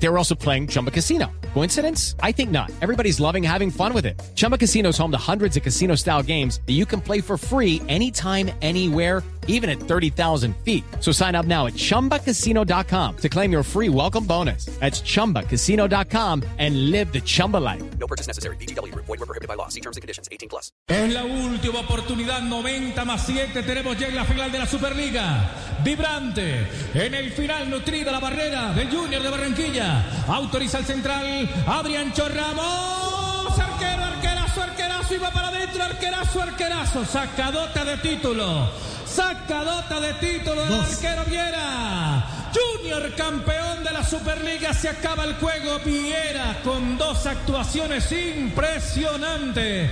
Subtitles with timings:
[0.00, 1.30] They were also playing Chumba Casino.
[1.54, 2.14] Coincidence?
[2.22, 2.70] I think not.
[2.80, 4.20] Everybody's loving having fun with it.
[4.36, 7.36] Chumba Casino is home to hundreds of casino style games that you can play for
[7.36, 10.84] free anytime, anywhere, even at 30,000 feet.
[11.00, 14.66] So sign up now at chumbacasino.com to claim your free welcome bonus.
[14.78, 17.82] That's chumbacasino.com and live the Chumba life.
[17.98, 18.56] No purchase necessary.
[18.56, 18.94] BGW.
[18.94, 19.68] Void were prohibited by law.
[19.68, 20.28] See terms and conditions.
[20.30, 20.70] 18 plus.
[20.86, 23.62] Es la última oportunidad, 90 más 7.
[23.62, 25.50] Tenemos ya en la final de la Superliga.
[25.82, 26.66] Vibrante.
[26.94, 29.87] En el final, nutrida la barrera del Junior de Barranquilla.
[30.28, 31.48] Autoriza el central.
[31.66, 33.58] Adrián Chorramos.
[33.58, 35.14] Arquero, arquerazo, arquerazo.
[35.14, 35.82] Y va para adentro.
[35.82, 37.04] Arquerazo, arquerazo.
[37.04, 38.70] Sacadota de título.
[39.06, 42.24] Sacadota de título del arquero Viera.
[42.54, 44.72] Junior campeón de la Superliga.
[44.74, 45.78] Se acaba el juego.
[45.84, 49.90] Viera con dos actuaciones impresionantes.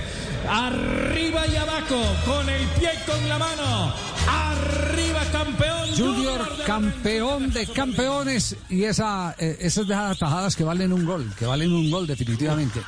[0.49, 2.01] Arriba y abajo.
[2.25, 3.93] Con el pie y con la mano.
[4.29, 5.89] Arriba campeón.
[5.97, 11.31] Junior campeón de campeones y esa, eh, esas de esas atajadas que valen un gol,
[11.37, 12.79] que valen un gol definitivamente.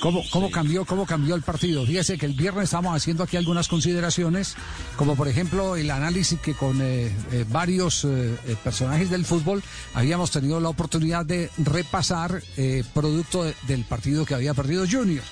[0.00, 1.86] ¿Cómo, cómo cambió, cómo cambió el partido?
[1.86, 4.56] Fíjese que el viernes estamos haciendo aquí algunas consideraciones,
[4.96, 9.62] como por ejemplo el análisis que con eh, eh, varios eh, personajes del fútbol
[9.94, 15.22] habíamos tenido la oportunidad de repasar eh, producto de- del partido que había perdido Junior.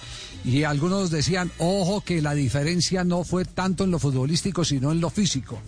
[0.45, 5.00] Y algunos decían, ojo, que la diferencia no fue tanto en lo futbolístico, sino en
[5.00, 5.61] lo físico.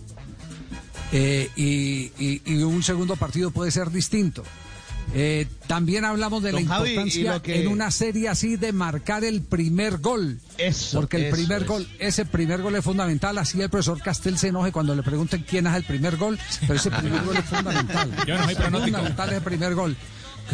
[1.15, 4.43] Eh, y, y- y un segundo partido puede ser distinto.
[5.13, 9.23] Eh, también hablamos de Don la Javi, importancia que- en una serie así de marcar
[9.23, 10.39] el primer gol.
[10.57, 11.73] Eso, Porque el eso, primer eso.
[11.73, 13.37] gol, ese primer gol es fundamental.
[13.37, 16.75] Así el profesor Castel se enoje cuando le pregunten quién es el primer gol, pero
[16.75, 18.09] ese primer gol es fundamental.
[18.27, 19.95] Yo no soy fundamental es el primer gol.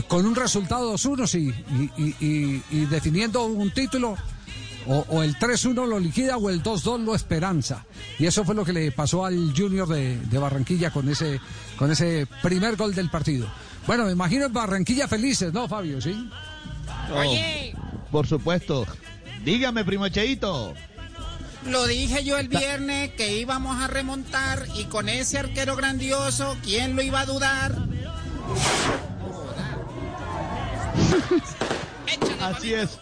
[0.07, 1.51] Con un resultado 2-1, sí,
[1.97, 4.17] y, y- y- y definiendo un título,
[4.89, 7.85] o, o el 3-1 lo liquida o el 2-2 lo esperanza.
[8.17, 11.39] Y eso fue lo que le pasó al Junior de, de Barranquilla con ese,
[11.77, 13.47] con ese primer gol del partido.
[13.87, 16.01] Bueno, me imagino en Barranquilla felices, ¿no, Fabio?
[16.01, 16.29] ¿Sí?
[17.15, 17.73] Oye,
[18.11, 18.85] Por supuesto.
[19.45, 20.73] Dígame, primo Cheito.
[21.65, 26.95] lo dije yo el viernes que íbamos a remontar y con ese arquero grandioso, ¿quién
[26.95, 27.75] lo iba a dudar?
[32.41, 32.97] Así es.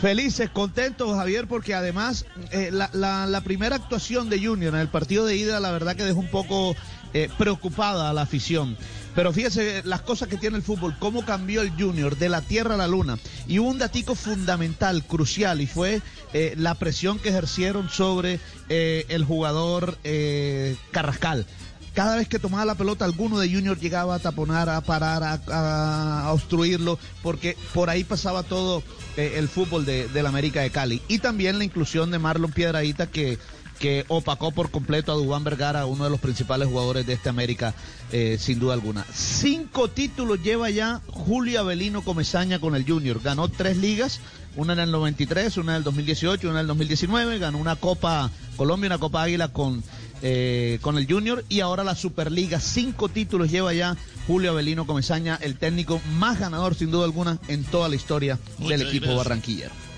[0.00, 5.36] Felices, contentos, Javier, porque además eh, la, primera actuación de Junior en el partido de
[5.36, 6.74] ida, la verdad que dejó un poco
[7.12, 8.76] eh, preocupada a la afición.
[9.14, 12.74] Pero fíjese las cosas que tiene el fútbol, cómo cambió el Junior de la tierra
[12.74, 13.18] a la luna.
[13.46, 16.00] Y un datico fundamental, crucial, y fue
[16.32, 18.38] eh, la presión que ejercieron sobre
[18.68, 21.46] eh, el jugador eh, Carrascal.
[21.94, 26.30] Cada vez que tomaba la pelota, alguno de Junior llegaba a taponar, a parar, a,
[26.32, 28.82] obstruirlo, porque por ahí pasaba todo
[29.16, 31.02] eh, el fútbol de, del América de Cali.
[31.08, 33.38] Y también la inclusión de Marlon Piedradita, que,
[33.80, 37.74] que opacó por completo a Dubán Vergara, uno de los principales jugadores de este América,
[38.12, 39.06] eh, sin duda alguna.
[39.12, 43.20] Cinco títulos lleva ya Julio Avelino Comesaña con el Junior.
[43.22, 44.20] Ganó tres ligas,
[44.54, 47.38] una en el 93, una en el 2018, una en el 2019.
[47.38, 49.82] Ganó una Copa Colombia, una Copa Águila con
[50.22, 52.60] eh, con el Junior y ahora la Superliga.
[52.60, 57.64] Cinco títulos lleva ya Julio Avelino Comesaña, el técnico más ganador sin duda alguna en
[57.64, 59.89] toda la historia del equipo barranquillero.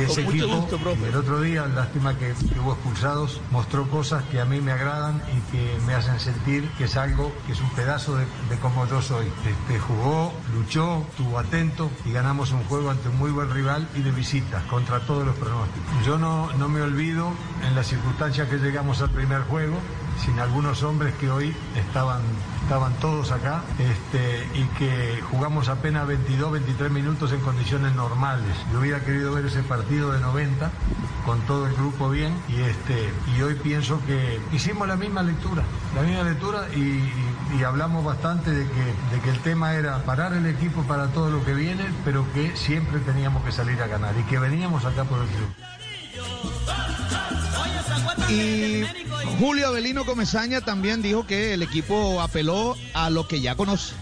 [0.00, 4.40] Y ese equipo, gusto, el otro día, lástima que, que hubo expulsados, mostró cosas que
[4.40, 7.70] a mí me agradan y que me hacen sentir que es algo, que es un
[7.70, 9.26] pedazo de, de cómo yo soy.
[9.46, 14.02] Este, jugó, luchó, estuvo atento y ganamos un juego ante un muy buen rival y
[14.02, 16.06] de visita, contra todos los pronósticos.
[16.06, 17.30] Yo no, no me olvido
[17.66, 19.76] en las circunstancias que llegamos al primer juego,
[20.24, 22.20] sin algunos hombres que hoy estaban,
[22.62, 28.54] estaban todos acá este, y que jugamos apenas 22, 23 minutos en condiciones normales.
[28.72, 30.70] Yo hubiera querido ver ese partido de 90
[31.24, 35.62] con todo el grupo bien y, este, y hoy pienso que hicimos la misma lectura,
[35.94, 40.32] la misma lectura y, y- hablamos bastante de que, de que el tema era parar
[40.32, 44.14] el equipo para todo lo que viene, pero que siempre teníamos que salir a ganar
[44.18, 45.54] y que veníamos acá por el triunfo.
[48.30, 48.84] Y
[49.38, 53.94] Julio Avelino Comesaña también dijo que el equipo apeló a lo que ya conoce.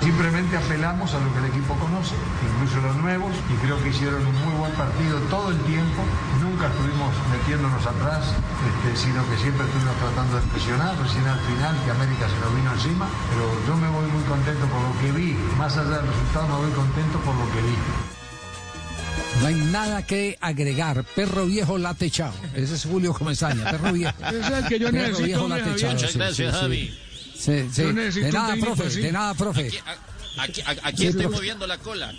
[0.00, 2.14] Simplemente apelamos a lo que el equipo conoce,
[2.52, 6.04] incluso los nuevos, y creo que hicieron un muy buen partido todo el tiempo.
[6.40, 11.76] Nunca estuvimos metiéndonos atrás, este, sino que siempre estuvimos tratando de presionar, recién al final
[11.84, 13.08] que América se nos vino encima.
[13.32, 16.56] Pero yo me voy muy contento por lo que vi, más allá del resultado me
[16.64, 18.19] voy contento por lo que vi.
[19.40, 21.04] No hay nada que agregar.
[21.14, 22.32] Perro viejo late chao.
[22.54, 24.12] Ese es Julio Comesaña, perro viejo.
[24.28, 25.92] Ese es el que yo Perro necesito, viejo late chao.
[25.92, 26.60] Muchas gracias, sí, sí.
[26.60, 26.98] Javi.
[27.34, 27.82] Sí, sí.
[27.82, 29.00] Yo necesito De nada, profe, así.
[29.00, 29.66] de nada, profe.
[30.38, 31.36] Aquí, aquí- aquí Sí, estoy profe.
[31.36, 32.12] moviendo la cola.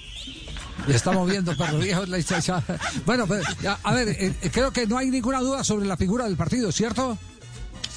[0.88, 2.06] Le estamos viendo, perro viejo.
[2.08, 2.64] la-.
[3.06, 3.28] Bueno,
[3.62, 6.38] ya, a ver, eh, eh, creo que no hay ninguna duda sobre la figura del
[6.38, 7.18] partido, ¿cierto?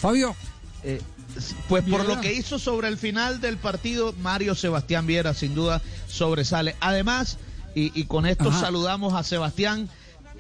[0.00, 0.37] Fabio.
[0.82, 1.00] Eh,
[1.69, 2.05] pues por Viera.
[2.05, 6.77] lo que hizo sobre el final del partido, Mario Sebastián Viera sin duda sobresale.
[6.81, 7.38] Además,
[7.75, 8.61] y, y con esto Ajá.
[8.61, 9.88] saludamos a Sebastián,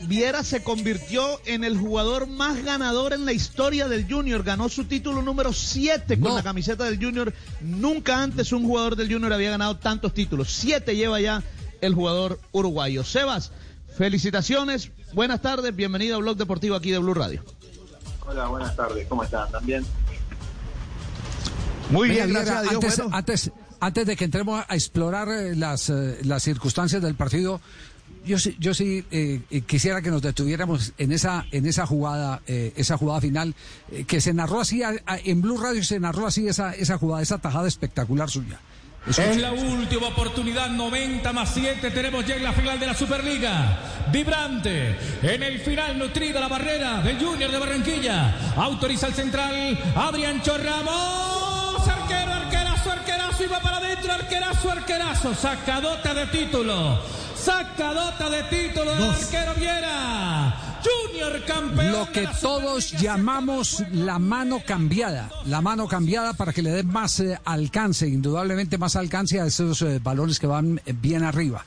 [0.08, 4.42] Viera se convirtió en el jugador más ganador en la historia del Junior.
[4.42, 6.34] Ganó su título número 7 con No.
[6.36, 7.32] la camiseta del Junior.
[7.60, 10.50] Nunca antes un jugador del Junior había ganado tantos títulos.
[10.50, 11.44] Siete lleva ya
[11.80, 13.04] el jugador uruguayo.
[13.04, 13.52] Sebas,
[13.96, 14.90] felicitaciones.
[15.12, 15.74] Buenas tardes.
[15.76, 17.44] Bienvenido a Blog Deportivo aquí de Blue Radio.
[18.26, 19.06] Hola, buenas tardes.
[19.06, 19.48] ¿Cómo están?
[19.52, 19.86] ¿También?
[21.90, 22.84] Muy bien, gracias Viera, a Dios.
[22.84, 23.16] antes, Bueno.
[23.16, 23.50] antes,
[23.84, 27.60] antes de que entremos a explorar eh, las, eh, las circunstancias del partido,
[28.26, 32.72] yo sí, yo sí eh, quisiera que nos detuviéramos en esa, en esa jugada, eh,
[32.76, 33.54] esa jugada final,
[33.92, 36.96] eh, que se narró así, a- a- en Blue Radio se narró así esa, esa
[36.98, 38.58] jugada, esa tajada espectacular suya.
[39.06, 41.90] Es la última oportunidad, 90 más 7.
[41.90, 43.78] Tenemos ya en la final de la Superliga.
[44.10, 44.96] Vibrante.
[45.22, 48.54] En el final, nutrida la barrera del Junior de Barranquilla.
[48.56, 49.78] Autoriza el central.
[49.94, 51.23] Adrián Chorramos.
[53.42, 54.12] Va para adentro.
[54.12, 55.34] Arquerazo, arquerazo.
[55.34, 57.00] Sacadota de título.
[57.36, 60.80] Sacadota de título del arquero Viera.
[60.84, 61.92] Junior campeón.
[61.92, 67.18] Lo que todos llamamos la mano cambiada, la mano cambiada para que le dé más
[67.20, 71.64] eh, alcance, indudablemente más alcance a esos eh, balones que van eh, bien arriba.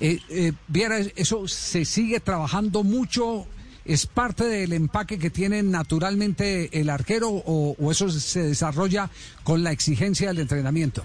[0.00, 3.46] Eh, Viera, eso se sigue trabajando mucho,
[3.84, 9.08] es parte del empaque que tiene naturalmente el arquero o, o eso se desarrolla
[9.44, 11.04] con la exigencia del entrenamiento.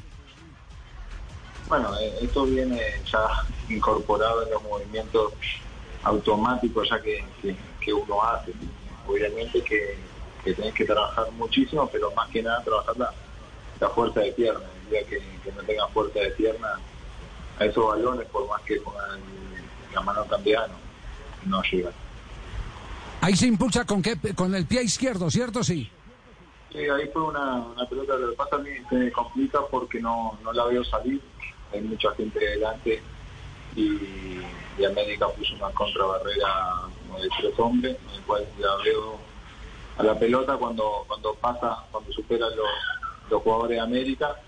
[1.67, 2.79] Bueno, eh, esto viene
[3.11, 3.25] ya
[3.69, 5.33] incorporado en los movimientos
[6.03, 8.51] automáticos ya que, que- uno hace.
[9.07, 9.95] Obviamente que,
[10.43, 13.13] que tenés que trabajar muchísimo, pero más que nada trabajar la,
[13.79, 14.61] la fuerza de pierna.
[14.85, 16.79] El día que, que no tengas fuerza de pierna,
[17.59, 19.19] a esos balones, por más que pongan
[19.93, 21.93] la mano cambiada, no, no llegan.
[23.25, 25.63] Ahí se impulsa con, qué, con el pie izquierdo, ¿cierto?
[25.63, 25.89] Sí.
[26.75, 28.17] Ahí fue una, una pelota.
[28.17, 31.19] Lo que pasa a mí me complica porque no, la veo salir.
[31.73, 33.01] Hay mucha gente delante
[33.75, 36.83] y, América puso una contrabarrera
[37.19, 39.17] de tres hombres, en el cual la veo
[39.97, 42.69] a la pelota cuando cuando pasa, cuando supera los,
[43.31, 44.39] los jugadores de América.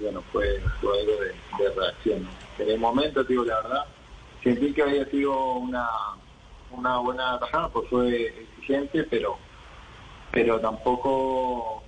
[0.00, 2.26] Bueno, fue, fue algo de, reacción.
[2.58, 3.84] En el momento, digo la verdad,
[4.42, 5.86] sentí que había sido una,
[6.72, 9.38] una buena tajada, pues fue exigente, pero
[10.32, 11.82] pero tampoco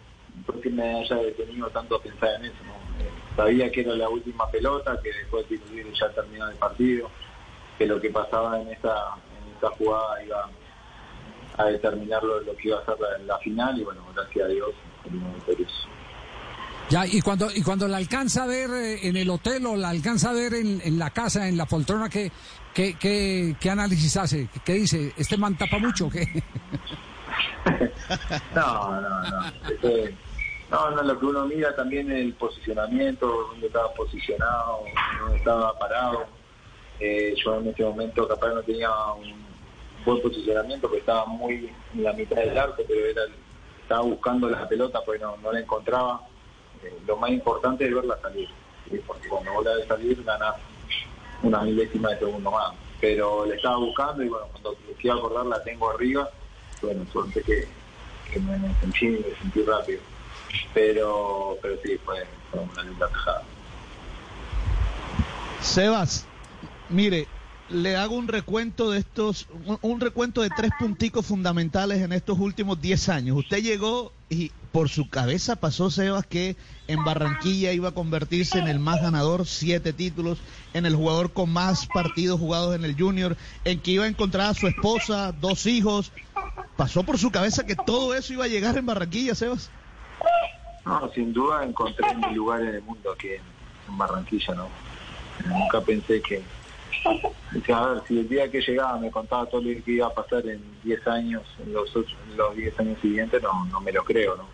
[0.46, 2.62] porque me haya detenido tanto a pensar en eso.
[3.00, 7.10] Eh, sabía que era la última pelota, que después de libre ya terminaba el partido,
[7.78, 10.50] que lo que pasaba en esa, en esa jugada iba
[11.56, 14.70] a determinar lo, que iba a ser la, la final y bueno, gracias a Dios,
[15.02, 15.88] terminó victorioso.
[16.90, 19.88] Ya, y cuando, y cuando la alcanza a ver eh, en el hotel o la
[19.88, 22.30] alcanza a ver en, la casa, en la poltrona, ¿qué,
[22.74, 24.48] qué, qué, análisis hace?
[24.64, 25.12] ¿Qué dice?
[25.16, 26.26] ¿Este man tapa mucho o qué?
[28.54, 29.46] No, no, no.
[29.68, 30.14] Este,
[30.70, 34.84] no, no, lo que uno mira también el posicionamiento, dónde estaba posicionado,
[35.20, 36.26] dónde estaba parado.
[37.00, 39.34] Eh, yo en este momento capaz no tenía un
[40.04, 43.22] buen posicionamiento porque estaba muy en la mitad del arco, pero era,
[43.82, 46.20] estaba buscando la pelota porque no, no la encontraba.
[46.84, 48.48] Eh, lo más importante es verla salir,
[48.90, 49.00] ¿sí?
[49.06, 50.56] porque cuando vos la ves salir ganás
[51.42, 52.74] una milésima de segundo más.
[53.00, 56.28] Pero la estaba buscando y bueno, cuando quiero acordar la tengo arriba.
[56.80, 57.66] Bueno, suerte que,
[58.32, 60.00] que me, me sentí, me sentí rápido.
[60.72, 63.42] Pero, pero sí, fue, fue una linda tajada.
[65.60, 66.26] Sebas,
[66.88, 67.26] mire,
[67.70, 69.48] le hago un recuento de estos,
[69.82, 73.38] un, recuento de tres punticos fundamentales en estos últimos 10 años.
[73.38, 76.56] Usted llegó y por su cabeza pasó, Sebas, que
[76.88, 80.38] en Barranquilla iba a convertirse en el más ganador, siete títulos,
[80.74, 84.50] en el jugador con más partidos jugados en el Junior, en que iba a encontrar
[84.50, 86.12] a su esposa, dos hijos.
[86.76, 89.70] ¿Pasó por su cabeza que todo eso iba a llegar en Barranquilla, Sebas?
[90.84, 94.68] No, sin duda encontré mi lugar en el mundo aquí en Barranquilla, ¿no?
[95.46, 96.42] Nunca pensé que...
[97.72, 100.46] a ver, si el día que llegaba me contaba todo lo que iba a pasar
[100.46, 101.92] en 10 años, en los
[102.36, 104.48] los 10 años siguientes, no, no me lo creo, ¿no?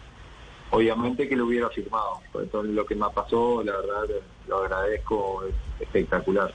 [0.73, 4.05] Obviamente que lo hubiera firmado, por lo que me pasó, la verdad,
[4.47, 6.55] lo agradezco, es espectacular.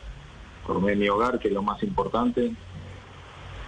[0.65, 2.53] Formé mi hogar, que es lo más importante,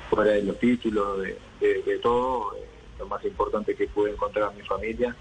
[0.10, 2.66] fuera de los títulos, de, de- de todo, eh,
[3.00, 5.14] lo más importante que pude encontrar a mi familia,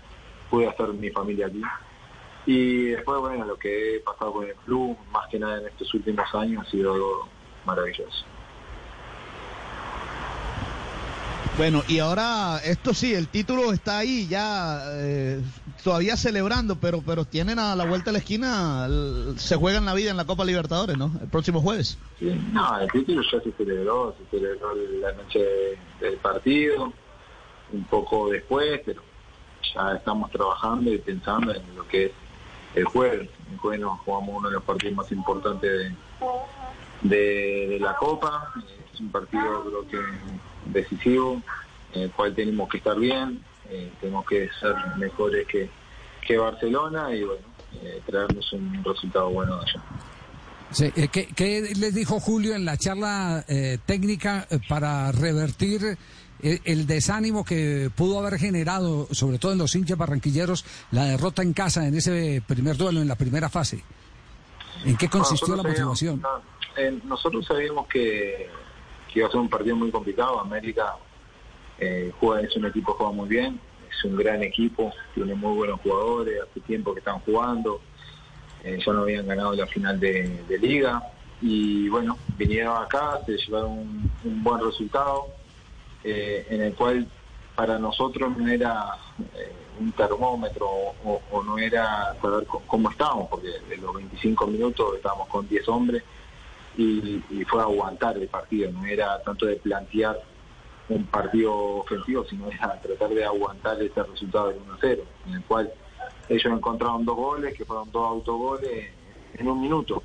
[0.49, 1.61] pude hacer mi familia aquí.
[2.47, 5.93] Y después, bueno, lo que he pasado con el club, más que nada en estos
[5.95, 7.29] últimos años, ha sido algo
[7.65, 8.25] maravilloso.
[11.57, 15.41] Bueno, y ahora esto sí, el título está ahí ya eh,
[15.83, 19.95] todavía celebrando, pero pero tienen a la vuelta de la esquina, el- se juegan la
[19.95, 21.11] vida en la Copa Libertadores, ¿no?
[21.21, 21.99] El próximo jueves.
[22.19, 25.41] Sí, no, el título ya se celebró, se celebró la noche
[25.99, 26.93] del partido,
[27.73, 29.03] un poco después, pero
[29.75, 32.13] ya estamos trabajando y pensando en lo que es
[32.75, 33.29] el jueves.
[33.51, 35.93] El jueves nos jugamos uno de los partidos más importantes
[37.03, 38.53] de, la Copa.
[38.93, 39.99] Es un partido creo que
[40.67, 41.41] decisivo,
[41.93, 45.69] en el cual tenemos que estar bien, eh, tenemos que ser mejores que,
[46.37, 47.47] Barcelona y bueno,
[47.83, 50.93] eh, traernos un resultado bueno de allá.
[50.97, 53.45] Eh, ¿qué, les dijo Julio en la charla
[53.87, 55.97] técnica para revertir
[56.43, 61.53] el desánimo que pudo haber generado, sobre todo en los hinchas barranquilleros, la derrota en
[61.53, 63.83] casa en ese primer duelo, en la primera fase?
[64.85, 66.21] ¿En qué consistió la motivación?
[66.21, 66.43] sabíamos-
[66.77, 68.49] no, eh, nosotros sabíamos que,
[69.13, 70.39] que iba a ser un partido muy complicado.
[70.39, 70.95] América
[71.79, 73.59] eh, juega, es un equipo que juega muy bien,
[73.91, 77.81] es un gran equipo, tiene muy buenos jugadores, hace tiempo que están jugando.
[78.65, 81.03] Eh, ya no habían ganado la final de, de liga
[81.41, 85.27] y bueno, vinieron acá, se llevaron un, un buen resultado
[86.09, 87.09] eh, en el cual
[87.57, 88.97] para nosotros no era
[89.35, 95.27] eh, un termómetro o, no era saber cómo estábamos, porque de los 25 minutos estábamos
[95.27, 96.05] con 10 hombres
[96.77, 100.17] y, fue aguantar el partido, no era tanto de plantear
[100.89, 105.73] un partido ofensivo, sino era tratar de aguantar ese resultado del 1-0, en el cual
[106.29, 108.93] ellos encontraron dos goles, que fueron dos autogoles
[109.35, 110.05] en un minuto.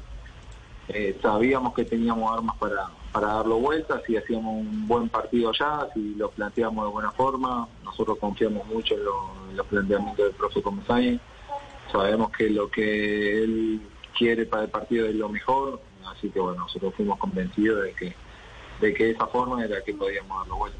[0.93, 5.87] Eh, sabíamos que teníamos armas para, para darlo vuelta, si hacíamos un buen partido allá,
[5.93, 10.33] si lo planteamos de buena forma, nosotros confiamos mucho en, lo- en los planteamientos del
[10.35, 11.17] profe Comesaña,
[11.91, 13.81] sabemos que lo que él
[14.17, 15.81] quiere para el partido es lo mejor,
[16.13, 18.15] así que bueno, nosotros fuimos convencidos de que
[18.81, 20.79] de que de esa forma era que podíamos darlo vuelta.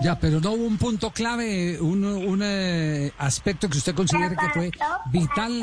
[0.00, 4.48] Ya, pero no hubo un punto clave, un, un, eh, aspecto que usted considere que
[4.50, 4.70] fue
[5.10, 5.60] vital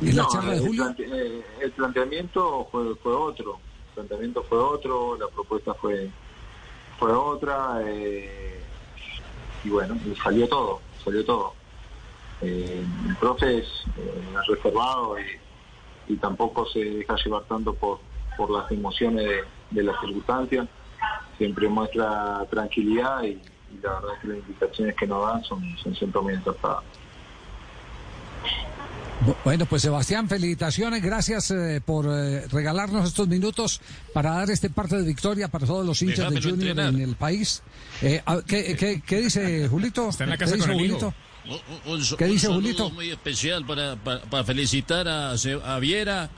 [0.00, 0.84] en la No, charla de el Julio.
[0.84, 3.58] plante- eh, el planteamiento fue, fue otro,
[3.88, 6.10] el planteamiento fue otro, la propuesta fue
[6.98, 8.62] fue otra eh,
[9.64, 11.54] y bueno, salió todo, salió todo.
[12.40, 17.98] Eh, el profe es eh, reservado y, y tampoco se deja llevar tanto por,
[18.36, 20.68] por las emociones de, de las circunstancias,
[21.36, 25.76] siempre muestra tranquilidad y, y la verdad es que las indicaciones que nos dan son,
[25.82, 26.84] son siempre muy acertadas.
[29.26, 33.80] Bu- Bueno, pues Sebastián, felicitaciones, gracias eh, por eh, regalarnos estos minutos
[34.12, 36.94] para dar este parte de victoria para todos los hinchas de Junior entrenar.
[36.94, 37.62] en el país.
[38.02, 40.08] Eh, ¿qué, qué, qué dice Julito?
[40.08, 40.98] Está en la ¿Qué casa dice con el hijo.
[40.98, 41.14] Julito?
[41.86, 42.90] Un, un- ¿Qué dice un Julito?
[42.90, 45.34] muy especial para, para, para felicitar a,
[45.78, 46.30] Viera,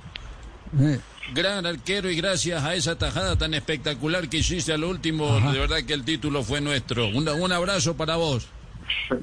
[0.80, 0.98] Eh,
[1.32, 5.52] gran arquero, y gracias a esa tajada tan espectacular que hiciste al último, Ajá.
[5.52, 7.08] de verdad que el título fue nuestro.
[7.08, 8.46] Un, un abrazo para vos.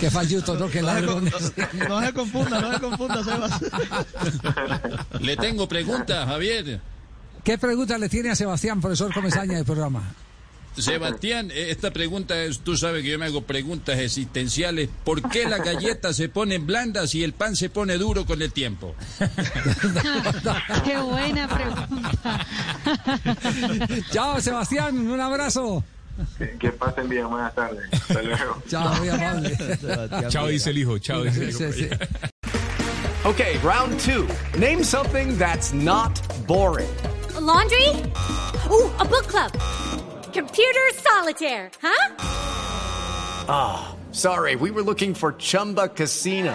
[0.00, 0.68] qué falluto, ¿no?
[0.68, 1.30] Qué ladrón.
[1.88, 3.52] No se confunda, no se confunda, Sebas.
[5.20, 6.80] Le tengo preguntas, Javier.
[7.44, 10.02] ¿Qué pregunta le tiene a Sebastián, profesor Comesaña del programa?
[10.76, 14.88] Sebastián, eh, esta pregunta es, tú sabes que yo me hago preguntas existenciales.
[15.04, 18.52] ¿Por qué las galletas se ponen blandas y el pan se pone duro con el
[18.52, 18.94] tiempo?
[20.84, 22.46] Qué buena pregunta.
[24.12, 25.84] Chao, Sebastián, un abrazo.
[26.38, 27.88] Que, que pasen bien, buenas tardes.
[27.92, 28.62] Hasta luego.
[28.68, 29.56] Chao, muy amable.
[30.28, 31.72] Chao dice el hijo, chao dice el hijo.
[31.72, 31.88] Sí, sí.
[33.24, 34.26] Okay, round two.
[34.58, 36.88] Name something that's not boring.
[37.40, 37.88] laundry?
[38.70, 39.52] Ooh, a book club.
[40.32, 42.14] Computer solitaire, huh?
[43.48, 46.54] Ah, sorry, we were looking for Chumba Casino.